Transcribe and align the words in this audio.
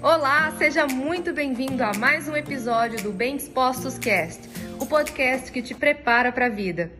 Olá, 0.00 0.54
seja 0.56 0.86
muito 0.86 1.32
bem-vindo 1.32 1.82
a 1.82 1.92
mais 1.92 2.28
um 2.28 2.36
episódio 2.36 3.02
do 3.02 3.10
Bem 3.10 3.36
Dispostos 3.36 3.98
Cast, 3.98 4.48
o 4.80 4.86
podcast 4.86 5.50
que 5.50 5.60
te 5.60 5.74
prepara 5.74 6.30
para 6.30 6.46
a 6.46 6.48
vida. 6.48 6.92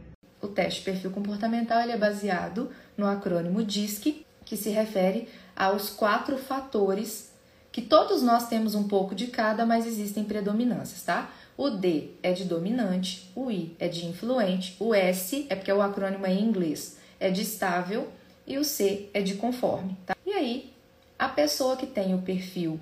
O 0.42 0.48
teste 0.48 0.82
perfil 0.82 1.12
comportamental 1.12 1.78
é 1.78 1.96
baseado 1.96 2.72
no 2.96 3.06
acrônimo 3.06 3.62
DISC, 3.62 4.26
que 4.44 4.56
se 4.56 4.70
refere 4.70 5.28
aos 5.54 5.90
quatro 5.90 6.36
fatores 6.38 7.32
que 7.70 7.82
todos 7.82 8.20
nós 8.20 8.48
temos 8.48 8.74
um 8.74 8.88
pouco 8.88 9.14
de 9.14 9.28
cada, 9.28 9.64
mas 9.64 9.86
existem 9.86 10.24
predominâncias, 10.24 11.02
tá? 11.04 11.30
O 11.56 11.70
D 11.70 12.10
é 12.20 12.32
de 12.32 12.44
dominante, 12.44 13.30
o 13.36 13.48
I 13.48 13.76
é 13.78 13.86
de 13.86 14.06
influente, 14.06 14.76
o 14.80 14.92
S 14.92 15.46
é 15.48 15.54
porque 15.54 15.72
o 15.72 15.80
acrônimo 15.80 16.26
é 16.26 16.32
em 16.32 16.42
inglês, 16.42 16.98
é 17.20 17.30
de 17.30 17.42
estável 17.42 18.08
e 18.44 18.58
o 18.58 18.64
C 18.64 19.08
é 19.14 19.22
de 19.22 19.34
conforme, 19.34 19.96
tá? 20.04 20.16
E 20.26 20.32
aí, 20.32 20.72
a 21.18 21.28
pessoa 21.28 21.76
que 21.76 21.86
tem 21.86 22.14
o 22.14 22.22
perfil 22.22 22.78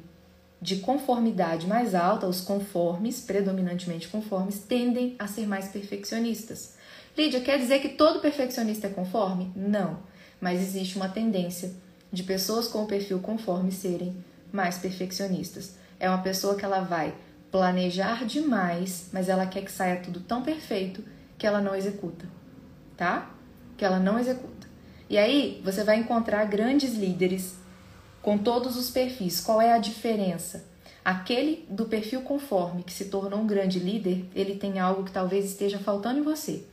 de 0.61 0.77
conformidade 0.77 1.67
mais 1.67 1.95
alta, 1.95 2.27
os 2.27 2.41
conformes, 2.41 3.21
predominantemente 3.21 4.09
conformes, 4.09 4.59
tendem 4.59 5.17
a 5.19 5.27
ser 5.27 5.47
mais 5.47 5.69
perfeccionistas. 5.69 6.75
Lídia, 7.17 7.41
quer 7.41 7.59
dizer 7.59 7.81
que 7.81 7.91
todo 7.91 8.21
perfeccionista 8.21 8.89
é 8.89 8.91
conforme? 8.91 9.51
Não, 9.57 9.99
mas 10.41 10.61
existe 10.61 10.97
uma 10.97 11.09
tendência 11.09 11.73
de 12.13 12.23
pessoas 12.23 12.69
com 12.69 12.83
o 12.83 12.87
perfil 12.87 13.21
conforme 13.21 13.73
serem 13.73 14.15
mais 14.53 14.77
perfeccionistas. 14.77 15.77
É 15.99 16.09
uma 16.09 16.23
pessoa 16.23 16.57
que 16.57 16.65
ela 16.65 16.81
vai 16.81 17.15
planejar 17.51 18.27
demais, 18.27 19.09
mas 19.13 19.29
ela 19.29 19.47
quer 19.47 19.63
que 19.63 19.73
saia 19.73 19.97
tudo 19.97 20.21
tão 20.21 20.43
perfeito 20.43 21.03
que 21.39 21.47
ela 21.47 21.61
não 21.61 21.75
executa, 21.75 22.27
tá? 22.97 23.31
Que 23.77 23.85
ela 23.85 23.99
não 23.99 24.19
executa. 24.19 24.67
E 25.09 25.17
aí 25.17 25.63
você 25.65 25.85
vai 25.85 25.97
encontrar 25.97 26.45
grandes 26.47 26.95
líderes 26.95 27.57
com 28.27 28.37
todos 28.37 28.77
os 28.77 28.91
perfis. 28.91 29.41
Qual 29.41 29.63
é 29.63 29.73
a 29.73 29.79
diferença? 29.79 30.65
Aquele 31.05 31.65
do 31.71 31.85
perfil 31.85 32.23
conforme 32.23 32.83
que 32.83 32.93
se 32.93 33.05
tornou 33.05 33.39
um 33.39 33.47
grande 33.47 33.79
líder, 33.79 34.25
ele 34.35 34.57
tem 34.57 34.81
algo 34.81 35.05
que 35.05 35.13
talvez 35.13 35.45
esteja 35.45 35.79
faltando 35.79 36.19
em 36.19 36.25
você. 36.25 36.65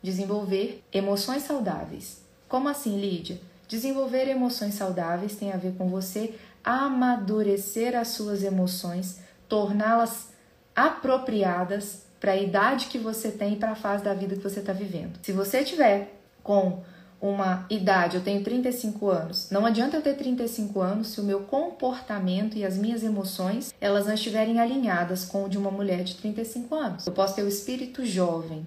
Desenvolver 0.00 0.80
emoções 0.92 1.42
saudáveis. 1.42 2.22
Como 2.48 2.68
assim, 2.68 3.00
Lídia? 3.00 3.40
Desenvolver 3.66 4.28
emoções 4.28 4.74
saudáveis 4.74 5.34
tem 5.34 5.50
a 5.50 5.56
ver 5.56 5.74
com 5.74 5.88
você 5.88 6.36
amadurecer 6.62 7.96
as 7.96 8.08
suas 8.08 8.44
emoções, 8.44 9.18
torná-las 9.48 10.28
apropriadas 10.72 12.04
para 12.20 12.30
a 12.30 12.36
idade 12.36 12.86
que 12.86 12.98
você 12.98 13.32
tem 13.32 13.54
e 13.54 13.56
para 13.56 13.72
a 13.72 13.74
fase 13.74 14.04
da 14.04 14.14
vida 14.14 14.36
que 14.36 14.42
você 14.42 14.60
está 14.60 14.72
vivendo. 14.72 15.18
Se 15.20 15.32
você 15.32 15.64
tiver 15.64 16.14
com 16.44 16.80
uma 17.22 17.64
idade, 17.70 18.16
eu 18.16 18.22
tenho 18.22 18.42
35 18.42 19.08
anos. 19.08 19.48
Não 19.48 19.64
adianta 19.64 19.96
eu 19.96 20.02
ter 20.02 20.14
35 20.14 20.80
anos 20.80 21.06
se 21.06 21.20
o 21.20 21.24
meu 21.24 21.42
comportamento 21.42 22.58
e 22.58 22.64
as 22.64 22.76
minhas 22.76 23.04
emoções, 23.04 23.72
elas 23.80 24.06
não 24.06 24.14
estiverem 24.14 24.58
alinhadas 24.58 25.24
com 25.24 25.44
o 25.44 25.48
de 25.48 25.56
uma 25.56 25.70
mulher 25.70 26.02
de 26.02 26.16
35 26.16 26.74
anos. 26.74 27.06
Eu 27.06 27.12
posso 27.12 27.36
ter 27.36 27.44
o 27.44 27.48
espírito 27.48 28.04
jovem, 28.04 28.66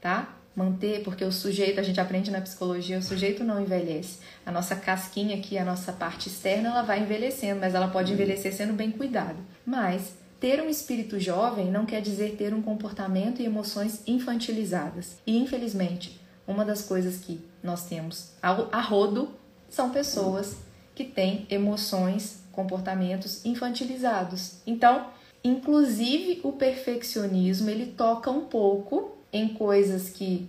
tá? 0.00 0.34
Manter, 0.56 1.04
porque 1.04 1.24
o 1.24 1.30
sujeito, 1.30 1.78
a 1.78 1.82
gente 1.82 2.00
aprende 2.00 2.30
na 2.30 2.40
psicologia, 2.40 2.98
o 2.98 3.02
sujeito 3.02 3.44
não 3.44 3.60
envelhece. 3.60 4.18
A 4.44 4.50
nossa 4.50 4.74
casquinha 4.74 5.36
aqui, 5.36 5.56
a 5.56 5.64
nossa 5.64 5.92
parte 5.92 6.28
externa, 6.28 6.70
ela 6.70 6.82
vai 6.82 7.00
envelhecendo, 7.00 7.60
mas 7.60 7.74
ela 7.74 7.88
pode 7.88 8.12
envelhecer 8.12 8.52
sendo 8.52 8.72
bem 8.72 8.90
cuidado. 8.90 9.36
Mas 9.64 10.14
ter 10.40 10.60
um 10.60 10.68
espírito 10.68 11.20
jovem 11.20 11.70
não 11.70 11.86
quer 11.86 12.00
dizer 12.00 12.34
ter 12.36 12.52
um 12.52 12.62
comportamento 12.62 13.40
e 13.40 13.44
emoções 13.44 14.02
infantilizadas. 14.06 15.18
E 15.24 15.36
infelizmente, 15.36 16.25
uma 16.46 16.64
das 16.64 16.82
coisas 16.82 17.18
que 17.18 17.40
nós 17.62 17.86
temos 17.86 18.32
a 18.42 18.80
rodo 18.80 19.30
são 19.68 19.90
pessoas 19.90 20.56
que 20.94 21.04
têm 21.04 21.46
emoções, 21.50 22.42
comportamentos 22.52 23.44
infantilizados. 23.44 24.58
Então, 24.66 25.08
inclusive 25.44 26.40
o 26.42 26.52
perfeccionismo, 26.52 27.68
ele 27.68 27.86
toca 27.86 28.30
um 28.30 28.46
pouco 28.46 29.16
em 29.32 29.48
coisas 29.48 30.08
que 30.08 30.48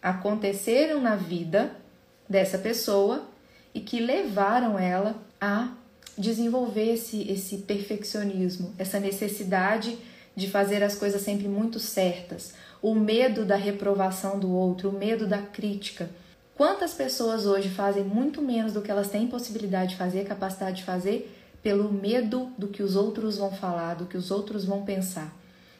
aconteceram 0.00 1.00
na 1.00 1.16
vida 1.16 1.76
dessa 2.28 2.58
pessoa 2.58 3.28
e 3.74 3.80
que 3.80 4.00
levaram 4.00 4.78
ela 4.78 5.16
a 5.40 5.72
desenvolver 6.16 6.94
esse, 6.94 7.30
esse 7.30 7.58
perfeccionismo, 7.58 8.74
essa 8.78 8.98
necessidade 8.98 9.98
de 10.34 10.48
fazer 10.48 10.82
as 10.82 10.94
coisas 10.94 11.20
sempre 11.22 11.48
muito 11.48 11.78
certas, 11.78 12.54
o 12.82 12.96
medo 12.96 13.44
da 13.44 13.54
reprovação 13.54 14.40
do 14.40 14.52
outro, 14.52 14.90
o 14.90 14.92
medo 14.92 15.26
da 15.28 15.38
crítica. 15.38 16.10
Quantas 16.56 16.92
pessoas 16.92 17.46
hoje 17.46 17.68
fazem 17.68 18.02
muito 18.02 18.42
menos 18.42 18.72
do 18.72 18.82
que 18.82 18.90
elas 18.90 19.08
têm 19.08 19.28
possibilidade 19.28 19.90
de 19.90 19.96
fazer, 19.96 20.26
capacidade 20.26 20.78
de 20.78 20.82
fazer, 20.82 21.32
pelo 21.62 21.92
medo 21.92 22.50
do 22.58 22.66
que 22.66 22.82
os 22.82 22.96
outros 22.96 23.38
vão 23.38 23.52
falar, 23.52 23.94
do 23.94 24.06
que 24.06 24.16
os 24.16 24.32
outros 24.32 24.64
vão 24.64 24.84
pensar, 24.84 25.32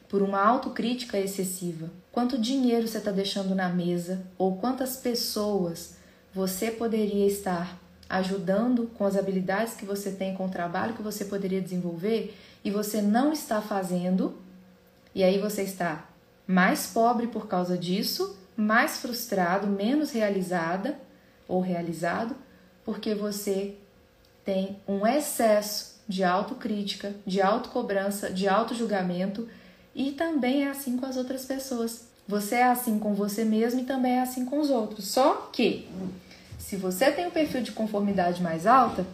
por 0.07 0.21
uma 0.21 0.41
autocrítica 0.41 1.19
excessiva? 1.19 1.89
Quanto 2.09 2.37
dinheiro 2.37 2.87
você 2.87 2.99
está 2.99 3.11
deixando 3.11 3.53
na 3.53 3.67
mesa 3.67 4.25
ou 4.37 4.55
quantas 4.55 4.95
pessoas 4.95 5.97
você 6.33 6.71
poderia 6.71 7.27
estar 7.27 7.77
ajudando 8.09 8.89
com 8.97 9.05
as 9.05 9.17
habilidades 9.17 9.73
que 9.73 9.85
você 9.85 10.11
tem, 10.11 10.35
com 10.35 10.45
o 10.45 10.51
trabalho 10.51 10.93
que 10.93 11.01
você 11.01 11.25
poderia 11.25 11.61
desenvolver 11.61 12.33
e 12.63 12.71
você 12.71 13.01
não 13.01 13.33
está 13.33 13.61
fazendo, 13.61 14.37
e 15.13 15.21
aí 15.21 15.37
você 15.37 15.63
está 15.63 16.07
mais 16.47 16.87
pobre 16.87 17.27
por 17.27 17.47
causa 17.47 17.77
disso, 17.77 18.37
mais 18.55 18.97
frustrado, 18.97 19.67
menos 19.67 20.11
realizada 20.11 20.97
ou 21.47 21.61
realizado, 21.61 22.35
porque 22.85 23.15
você 23.15 23.75
tem 24.43 24.77
um 24.87 25.07
excesso 25.07 26.01
de 26.07 26.23
autocrítica, 26.23 27.13
de 27.25 27.41
autocobrança, 27.41 28.29
de 28.29 28.47
autojulgamento 28.47 29.47
e 29.95 30.11
também 30.11 30.65
é 30.65 30.69
assim 30.69 30.97
com 30.97 31.05
as 31.05 31.17
outras 31.17 31.45
pessoas. 31.45 32.07
Você 32.27 32.55
é 32.55 32.63
assim 32.63 32.99
com 32.99 33.13
você 33.13 33.43
mesmo 33.43 33.81
e 33.81 33.83
também 33.83 34.13
é 34.13 34.21
assim 34.21 34.45
com 34.45 34.59
os 34.59 34.69
outros. 34.69 35.05
Só 35.07 35.49
que 35.51 35.87
se 36.57 36.75
você 36.75 37.11
tem 37.11 37.27
um 37.27 37.31
perfil 37.31 37.61
de 37.61 37.71
conformidade 37.71 38.41
mais 38.41 38.65
alta, 38.65 39.05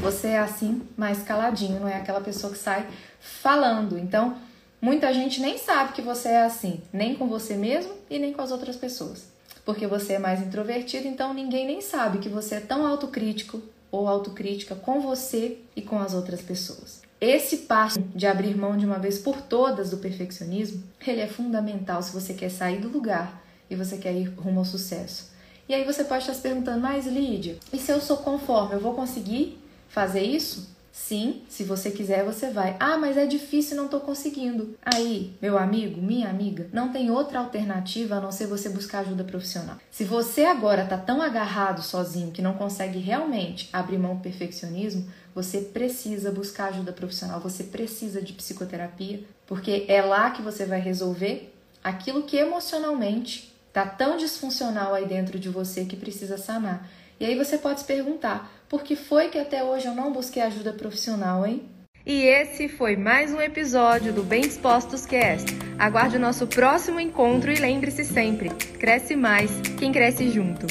você 0.00 0.28
é 0.28 0.38
assim 0.38 0.82
mais 0.96 1.22
caladinho, 1.22 1.80
não 1.80 1.88
é 1.88 1.96
aquela 1.96 2.20
pessoa 2.20 2.52
que 2.52 2.58
sai 2.58 2.86
falando. 3.20 3.98
Então, 3.98 4.36
muita 4.84 5.14
gente 5.14 5.40
nem 5.40 5.56
sabe 5.56 5.94
que 5.94 6.02
você 6.02 6.28
é 6.28 6.42
assim, 6.42 6.82
nem 6.92 7.14
com 7.14 7.26
você 7.26 7.56
mesmo 7.56 7.90
e 8.10 8.18
nem 8.18 8.34
com 8.34 8.42
as 8.42 8.52
outras 8.52 8.76
pessoas. 8.76 9.24
Porque 9.64 9.86
você 9.86 10.12
é 10.12 10.18
mais 10.18 10.42
introvertido, 10.42 11.08
então 11.08 11.32
ninguém 11.32 11.66
nem 11.66 11.80
sabe 11.80 12.18
que 12.18 12.28
você 12.28 12.56
é 12.56 12.60
tão 12.60 12.86
autocrítico 12.86 13.62
ou 13.90 14.06
autocrítica 14.06 14.74
com 14.74 15.00
você 15.00 15.56
e 15.74 15.80
com 15.80 15.98
as 15.98 16.12
outras 16.12 16.42
pessoas. 16.42 17.00
Esse 17.18 17.58
passo 17.58 17.98
de 17.98 18.26
abrir 18.26 18.54
mão 18.54 18.76
de 18.76 18.84
uma 18.84 18.98
vez 18.98 19.16
por 19.18 19.40
todas 19.40 19.88
do 19.88 19.96
perfeccionismo, 19.96 20.84
ele 21.06 21.22
é 21.22 21.28
fundamental 21.28 22.02
se 22.02 22.12
você 22.12 22.34
quer 22.34 22.50
sair 22.50 22.78
do 22.78 22.88
lugar 22.88 23.42
e 23.70 23.74
você 23.74 23.96
quer 23.96 24.12
ir 24.12 24.34
rumo 24.36 24.58
ao 24.58 24.66
sucesso. 24.66 25.32
E 25.66 25.72
aí 25.72 25.84
você 25.84 26.04
pode 26.04 26.24
estar 26.24 26.34
se 26.34 26.42
perguntando, 26.42 26.82
mas 26.82 27.06
Lídia, 27.06 27.56
e 27.72 27.78
se 27.78 27.90
eu 27.90 28.02
sou 28.02 28.18
conforme, 28.18 28.74
eu 28.74 28.80
vou 28.80 28.92
conseguir 28.92 29.58
fazer 29.88 30.20
isso? 30.20 30.73
Sim, 30.94 31.42
se 31.48 31.64
você 31.64 31.90
quiser, 31.90 32.24
você 32.24 32.50
vai. 32.50 32.76
Ah, 32.78 32.96
mas 32.96 33.16
é 33.16 33.26
difícil, 33.26 33.76
não 33.76 33.86
estou 33.86 33.98
conseguindo. 33.98 34.78
Aí, 34.80 35.34
meu 35.42 35.58
amigo, 35.58 36.00
minha 36.00 36.30
amiga, 36.30 36.68
não 36.72 36.92
tem 36.92 37.10
outra 37.10 37.40
alternativa 37.40 38.14
a 38.14 38.20
não 38.20 38.30
ser 38.30 38.46
você 38.46 38.68
buscar 38.68 39.00
ajuda 39.00 39.24
profissional. 39.24 39.76
Se 39.90 40.04
você 40.04 40.44
agora 40.44 40.84
está 40.84 40.96
tão 40.96 41.20
agarrado 41.20 41.82
sozinho 41.82 42.30
que 42.30 42.40
não 42.40 42.54
consegue 42.54 43.00
realmente 43.00 43.68
abrir 43.72 43.98
mão 43.98 44.14
do 44.14 44.22
perfeccionismo, 44.22 45.10
você 45.34 45.62
precisa 45.62 46.30
buscar 46.30 46.68
ajuda 46.68 46.92
profissional, 46.92 47.40
você 47.40 47.64
precisa 47.64 48.22
de 48.22 48.32
psicoterapia, 48.32 49.24
porque 49.48 49.86
é 49.88 50.00
lá 50.00 50.30
que 50.30 50.42
você 50.42 50.64
vai 50.64 50.78
resolver 50.78 51.52
aquilo 51.82 52.22
que 52.22 52.36
emocionalmente 52.36 53.52
Tá 53.74 53.84
tão 53.84 54.16
disfuncional 54.16 54.94
aí 54.94 55.04
dentro 55.04 55.36
de 55.36 55.48
você 55.48 55.84
que 55.84 55.96
precisa 55.96 56.38
sanar. 56.38 56.88
E 57.18 57.24
aí 57.24 57.36
você 57.36 57.58
pode 57.58 57.80
se 57.80 57.86
perguntar: 57.86 58.50
por 58.68 58.82
que 58.82 58.96
foi 58.96 59.28
que 59.28 59.38
até 59.38 59.62
hoje 59.62 59.86
eu 59.86 59.94
não 59.94 60.12
busquei 60.12 60.42
ajuda 60.42 60.72
profissional, 60.72 61.46
hein? 61.46 61.62
E 62.06 62.22
esse 62.22 62.68
foi 62.68 62.96
mais 62.96 63.32
um 63.32 63.40
episódio 63.40 64.12
do 64.12 64.22
Bem 64.22 64.42
Dispostos 64.42 65.06
Cast. 65.06 65.46
Aguarde 65.78 66.16
o 66.16 66.20
nosso 66.20 66.46
próximo 66.46 67.00
encontro 67.00 67.50
e 67.50 67.56
lembre-se 67.56 68.04
sempre: 68.04 68.50
cresce 68.78 69.16
mais 69.16 69.50
quem 69.78 69.90
cresce 69.90 70.30
junto. 70.30 70.66